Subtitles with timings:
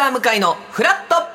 [0.00, 1.28] サー向かいのフラット。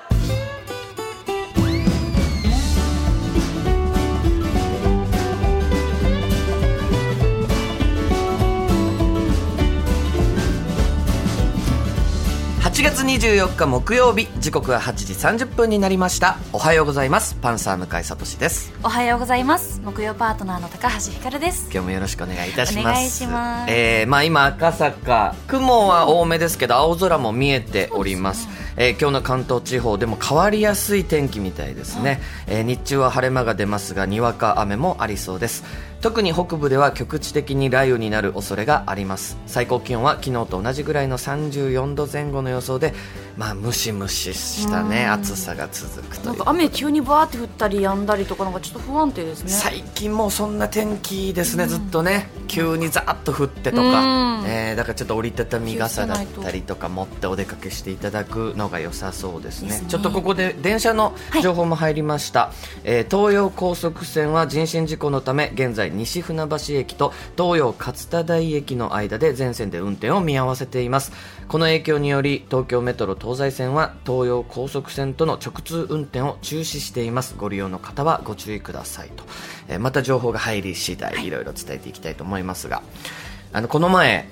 [12.76, 16.38] 8月24日木曜日時刻は8時30分になりました。
[16.52, 17.36] おはようございます。
[17.36, 18.74] パンサー向井聡です。
[18.84, 19.80] おはようございます。
[19.86, 21.70] 木曜パートナーの高橋ひかるです。
[21.72, 22.82] 今日もよろしくお願いいたします。
[22.82, 23.72] お願いします。
[23.72, 35.64] えーまあ今赤坂雲は多めですけど青空も見えておりますえー今日の関東地方でも変わりやすい天気みたいですね、えー日中は晴れ間が出ますがにわか雨もありそうです。
[36.02, 39.38] 特に北部では局地的に雷雨になる恐れがあります。
[39.48, 42.94] 最高気温は昨日と同じぐらいの34度前後の予想で
[43.38, 49.50] まあムシムシしたね暑さが続くとないんうか雨急にバーって降ったり止んだりとかなんかちょっと不安定ですね。
[49.50, 52.30] 最近もうそんな天気ですね、ずっとね。
[52.48, 54.46] 急にザーッと降ってとうか、ん。
[54.46, 59.70] えーだからちょっと折りたたみ傘だったりとか持ってお出かけしていただくのが良さそうですね。
[59.70, 59.86] ね。
[59.88, 62.52] ちょっとここで電車の情報も入りました、
[62.84, 71.12] えー東洋高速線は人身事故のため現在西船橋駅と東洋勝田台駅の間で全線で運転を見合わせています。
[71.48, 77.36] この影響により東京メトロ東西線は東洋高速線との直通運転を中止しています。
[77.38, 79.24] ご利用の方はご注意くださいと、
[79.68, 81.30] えーまた情報が入り次第い。
[81.30, 82.82] ろいろ伝えていきたいと思いますが。
[83.54, 84.28] あのこの前、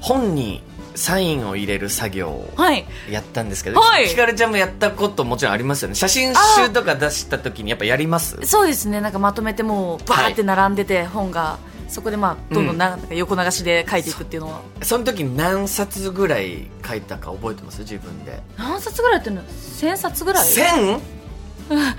[0.00, 0.62] 本に
[0.94, 2.84] サインを入れる作業をはい。
[3.10, 4.06] やったんですけど、はい。
[4.08, 5.94] ひかるちゃんもやったこともちろんありますよね。
[5.94, 8.38] 写真集とか出した時にやっぱやります？
[8.44, 9.00] そうですね。
[9.00, 11.58] なんかまとめてもうバーって並んでて本が。
[11.88, 13.00] そこでまあどんどんななん。
[13.00, 17.80] か横流しで書いていくっていうのは、その時に何冊ぐらい書いたか覚えてます？
[17.80, 18.40] 自分で。
[18.56, 21.00] 何冊ぐらいやってるの？1000冊ぐらい？1000?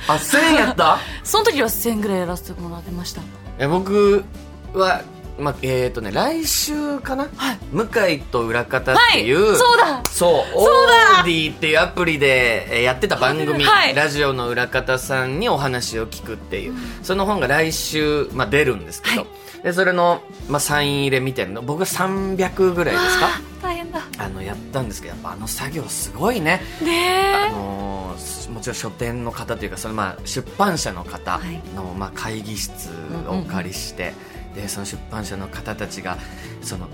[0.07, 0.97] あ1000やった？
[1.23, 3.22] その時は1000ぐらいやらせてもらってました。
[3.59, 4.23] え僕
[4.73, 5.03] は、
[5.39, 7.59] まあ、えっ、とね来週かな、はい。
[7.72, 9.58] 向井と裏方っていう、はい。
[9.58, 10.02] そうだ。
[10.12, 13.95] そうオーディっていうアプリでえーやってた番組、はい。
[13.95, 19.63] ラジオの裏方さんにお話を聞くっていう、その本が来週、まあ、出るんですけど、はい。
[19.63, 21.62] でそれの、まあ、サイン入れみたいなの。
[21.62, 23.28] 僕は300ぐらいですか？
[23.94, 27.52] だあのやったんですけどやっぱあの作業すごいね、あねえ。
[27.52, 28.16] の
[28.52, 31.62] もちろん書店の方というかそのまあ出版社の方はい。
[31.76, 32.90] のまあ会議室
[33.28, 34.14] をお借りして、
[34.56, 36.18] でその出版社の方たちが
[36.62, 36.88] その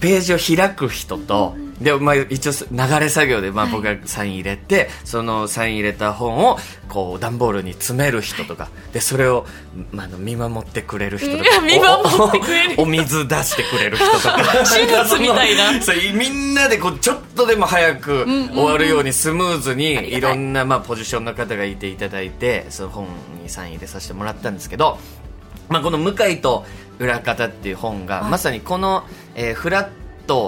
[0.00, 8.68] ページを開く人と、でまあ、一応流れ作業でまあ僕がサイン入れて、そのサイン入れた本をこう段ボールに詰める人とか。
[8.92, 9.46] でそれを、
[9.90, 11.42] まあ、見守ってくれる人とか。
[11.42, 14.38] いや見守ってくれるおお水出してくれる人とか。
[14.74, 15.80] 手術みたいな。
[15.82, 20.14] そうみんなでこうちょっとでも早く終わるようにスムーズにい。
[20.14, 23.06] いろんなまあポジションの方がいていただいてその本
[23.42, 24.98] にサイン入れさせてもらったんですけど、
[25.68, 26.64] まあ、この「向井と
[26.98, 29.04] 裏方」っていう本が、まさにこの、
[29.34, 30.01] えーフラット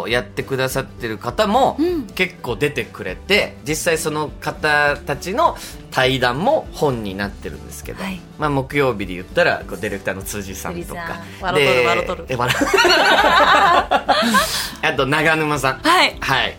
[0.08, 2.06] やってくださってる方もうん。
[2.06, 5.56] 結構出てくれて実際その方たちの
[5.90, 8.20] 対談も本になってるんですけど、はい。
[8.38, 11.22] まあ、木曜日で言ったらこうディレクターの辻さんとか。
[14.82, 15.78] あと長沼さん。
[15.78, 16.16] はい。
[16.20, 16.56] はい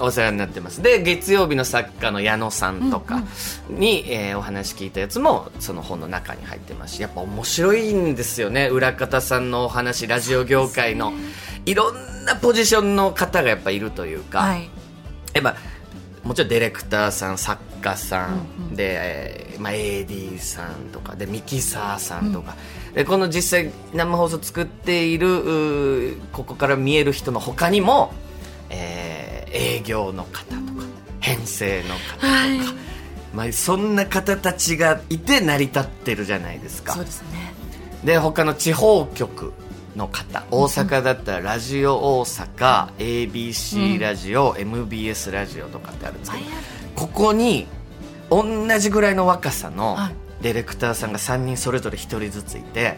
[0.00, 0.82] お世話になってます。
[0.82, 3.22] で月曜日の作家の矢野さんとか
[3.68, 6.96] に、えーお話聞いたやつもその本の中に入ってます。
[6.96, 8.68] しやっぱ面白いんですよね。
[8.68, 11.12] 裏方さんのお話ラジオ業界の
[11.66, 14.70] いろんなポジションの方がやっぱいるというか、はい。
[15.34, 15.56] やっぱ
[16.24, 22.56] もちろんディレクターさん作家さん、うんうんで、えーまあ、AD さんとかでミキサーさんとか、
[22.94, 28.12] でこの実際生放送作っているここから見える人の他にも、
[28.70, 29.09] えー
[29.50, 30.84] 営業の方とか
[31.20, 32.58] 編成の方とか、はい。
[33.34, 36.94] まあ、そんな方たちがいて成り立ってるじゃないですか。
[36.94, 37.54] そうですね。
[38.04, 39.52] で他の地方局
[39.94, 46.44] の方大阪だったらラジオ大阪 ABC ラジオ、MBS ラジオとかってあるんですけど、
[46.96, 47.66] ここに
[48.30, 50.14] 同じぐらいの若さのはい。
[50.42, 52.96] ディレクターさんが3人それぞれ1人ずついて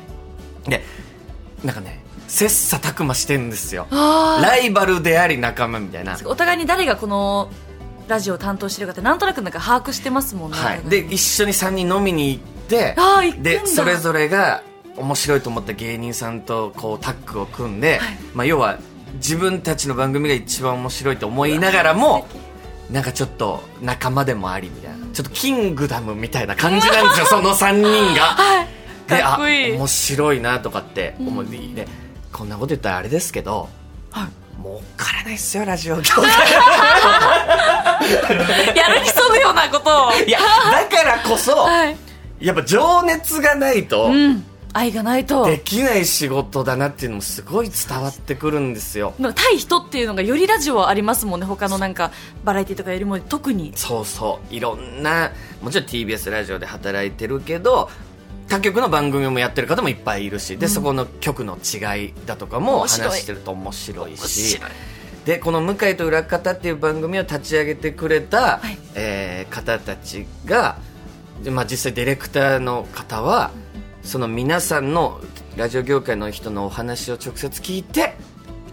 [0.65, 0.85] で
[1.65, 2.02] なんかね
[2.33, 3.87] 切磋琢磨してんですよ。
[3.91, 6.15] あライバルであり仲間みたいな。
[6.15, 7.51] あお互いに誰がこの
[8.09, 12.97] ラジオを担当してるかってなんとなくなんか把握してますもんね、はい、で一緒に3人飲みに行って
[13.39, 14.63] でそれぞれが
[14.97, 18.19] 面白いと思った芸人さんとこうタッグを組んで、はい。
[18.35, 18.79] まあ、要は
[19.17, 22.27] 自分たちの番組が一番面白いと思いながらも
[22.91, 25.07] なんかちょっと仲間でもありみたいな。
[25.13, 28.23] ちょっとキングダムみたいな感じなんですよその3人が。
[28.41, 31.89] はいであ面白いなとかって思って、で
[32.33, 33.69] こんなこと言ったらあれですけど
[34.11, 34.29] はい。
[34.63, 35.97] 儲からないっすよラジオ。
[35.97, 36.31] 業 界
[38.77, 40.13] やる気そぐようなことを。
[40.13, 40.39] いや
[40.71, 41.97] だからこそ、 はい。
[42.41, 44.45] やっぱ情熱がないと、うん。
[44.75, 45.45] 愛がないと。
[45.47, 49.15] できない仕事だなっていうのもすごい伝わってくるんですよ。
[49.35, 52.11] 対人っていうのがよりラジオはありますもんね他のなんか
[52.45, 53.73] バラエティとかよりも特に。
[53.77, 54.55] そうそう。
[54.55, 55.31] いろんな
[55.61, 57.91] もちろん TBS ラジオで働いてるけど
[58.53, 64.61] 他局の番組もやってる方もいっぱいいるしで、そこの局の違いだとかも話してると面白い面し
[65.25, 68.79] でこの「向井と裏方」っていう番組を立ち上げてくれた、はい。
[68.95, 70.77] えー方たちが、
[71.43, 73.51] でまあ、実際ディレクターの方は
[74.03, 75.21] その皆さんの
[75.57, 78.15] ラジオ業界の人のお話を直接聞いて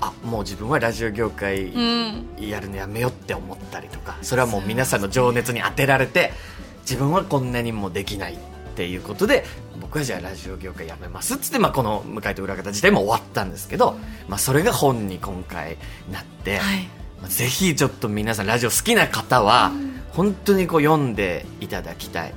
[0.02, 2.28] あもう自分はラジオ業界うん。
[2.40, 6.31] やるのやめようって思ったりとかそれはもう皆さんの情熱に当てられて
[6.81, 8.38] 自分はこんなにもできない
[8.80, 9.44] っていうことで
[9.81, 13.98] 僕はじゃあラジオ業界やめますっつって、まあ、この「向井と裏方」自体も終わったんですけど、
[14.30, 15.78] まあ、それが本に今回
[16.10, 16.88] なって、はい。
[17.22, 19.74] まあぜひちょっと皆さんラジオ好きな方は
[20.12, 22.34] 本当にこう読んでいただきたい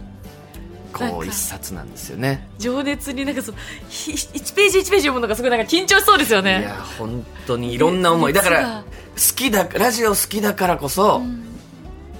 [0.93, 2.49] こう一冊なんですよね。
[2.59, 3.59] 情熱になんかその
[3.89, 8.33] ひ1ページ1ページ読むのがすごいなんか緊張しそうですよいねや本当にいろんな思い。
[8.33, 8.83] だから
[9.15, 11.23] 好きだラジオ好きだからこそ、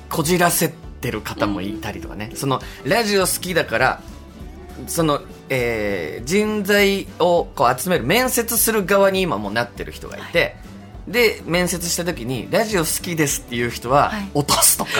[0.09, 4.01] こじらせてる方もいたりとかね、そのラジオ好きだから
[4.87, 10.57] その、えー人材をこう集める面接する側に今もうなってる人がいて、
[11.09, 14.31] で面接した時にラジオ好きですっていう人ははい。
[14.35, 14.91] 落とすとか、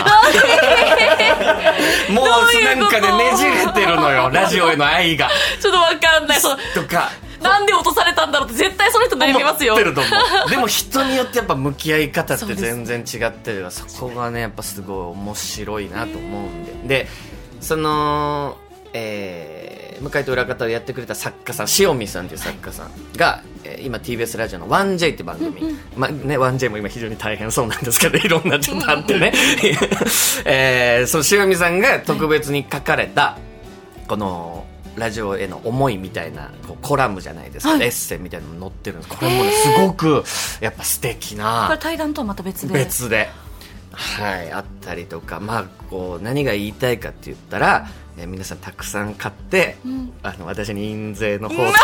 [2.09, 2.99] もうどういうこと？
[2.99, 5.29] なんかねねじれてるのよラジオへの愛が。
[5.61, 6.39] ちょっとわかんない。
[6.41, 7.09] そうとか。
[7.41, 9.75] なんで落とされたんだろうって絶対その人悩みますよ。
[9.77, 17.03] でも人によってやっぱ向き合い方って全然違ってるそこがねやっぱすごい面白いなと思うんで。
[17.03, 17.07] で
[17.59, 18.57] その
[18.93, 29.33] えー、向井と裏方をやってくれた作家さん塩見さんという作家さんが、えー今 TBS ラジオの 1J って番組、まあね、1J も今非常に大変そうなんですけどいろんなちょっとあってね、
[30.45, 33.37] えー、その塩見さんが特別に書かれた、
[34.07, 34.65] この
[34.95, 37.83] ラジオへの思いみたいなこうコラムじゃないですか、はい。
[37.83, 39.17] エッセイみたいなの載ってるんです。
[39.17, 40.23] これもねすごく
[40.61, 42.73] やっぱ素敵これな対談とはまた別で。
[42.73, 43.29] 別で、
[43.93, 47.87] はい、あったりとかまあこう何が言いたいかって言ったら、
[48.17, 49.77] えー皆さんたくさん買って、
[50.21, 51.79] あの私に印税の方とか。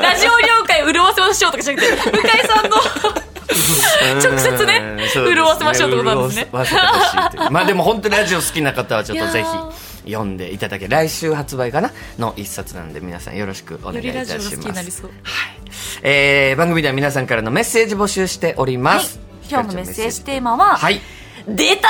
[0.00, 6.48] ラジオ業界潤わせましょうとかじゃなくて向井さんの直接ねうんそうです潤わせましょうってことなんですね。
[7.50, 9.44] まあでも本当にラジオ好きな方はちょっとぜ
[10.04, 11.92] ひ読んでいただけ来週発売かな？
[12.18, 15.04] の一冊なんで皆さんよろしくお願いいたします。
[16.02, 21.00] えー番組では皆さんからのメッセージ募集しております、今日のメッセージテーマは、はい。
[21.48, 21.88] 出た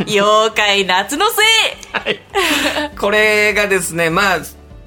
[0.00, 0.10] ー!
[0.10, 1.92] 妖怪夏のせい!
[1.92, 2.20] はい。
[2.98, 4.38] これがですねまあ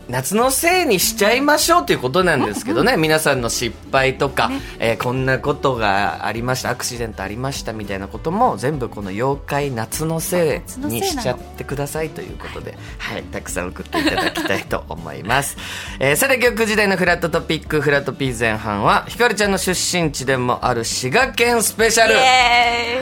[0.10, 4.50] 夏のせいにしちゃいましょうということなんですけどね、皆さんの失敗とか、
[4.80, 15.58] えーこんなことがありましたアクシデントありましたみたいなことも全部この妖怪夏のせいにしちゃってくださいということで、はい、たくさん送っていただきたいと思います、
[16.00, 22.16] えーさて曲時代のフラットトピックフラット P 前半はひかるちゃんの出身地でもある滋賀県スペシャル。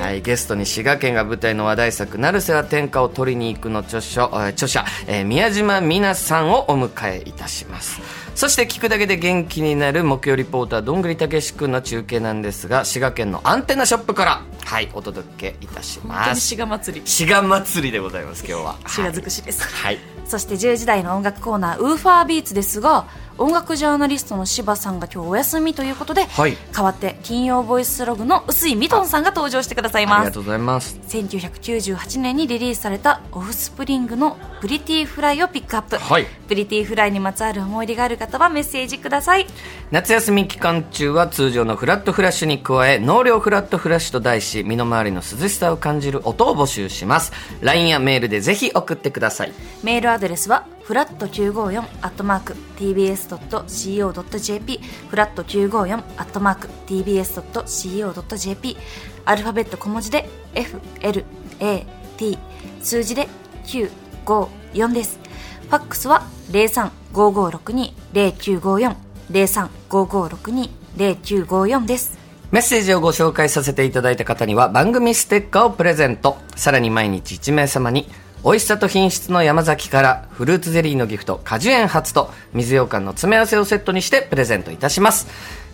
[0.02, 6.95] はい、ゲストに滋賀県が舞台の話題作「成瀬は天下を取りに行く」の著書えー著者、えー宮島未奈さんをお迎え
[7.26, 8.02] いたします。
[8.36, 16.30] そして聞くだけで元気になる木曜リポーターどんぐりたけし君の中継なんですが滋賀県のアンテナショップからはいお届けいたします。
[16.36, 17.08] に滋賀祭り。
[17.08, 18.76] 滋賀祭りでございます今日は。
[18.88, 19.64] 滋賀尽くしです。
[19.64, 20.00] はい。
[20.26, 23.06] そして10時台の音楽コーナーウーファービーツですが
[23.38, 26.58] 音楽ジャーナリストの柴さんが今日お休みということで、はい。
[26.72, 30.16] 代わって金曜ボイスログの臼井ミトンさんが登場してくださいます。
[30.16, 30.98] ありがとうございます。
[31.10, 36.26] 1998年にリリースされたオフスプリングの「プリティフライ」をピックアップ、はい。
[36.48, 39.48] プリティフライにまつわる思い出がある方はメッセージください。
[39.92, 47.34] 夏休み期間中は通常のフラットフラッシュに加え納涼フラットフラッシュと題し身の回りの涼しさを感じる音を募集します。
[47.62, 49.52] LINE やメールでぜひ送ってください。
[49.84, 58.78] メールアドレスはフラット954アットマーク tbs.co.jp フラット954アットマーク tbs.co.jp
[59.26, 62.38] アルファベット小文字で FLAT
[62.84, 63.28] 数字で
[63.66, 65.20] 954です。
[65.64, 68.96] ファックスは0355620954
[69.32, 72.16] 0355620954です。
[72.52, 76.38] メッセージをご紹介させていただいた方には番組ステッカーをプレゼント。
[76.56, 78.08] さらに毎日1名様に
[78.46, 85.26] 美味しさと品質の山崎からフルーツゼリーのギフト果樹園初と水羊羹の詰め合わせをセットにしてプレゼントいたします。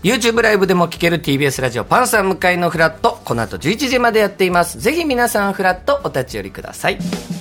[0.03, 4.79] YouTube ライブでも聴ける TBS ラジオパンサー向かいのフラットこの後11時までやっています。
[4.79, 7.40] ぜひ皆さんフラットお立ち寄りください。